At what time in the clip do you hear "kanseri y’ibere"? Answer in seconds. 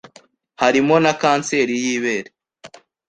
1.21-2.29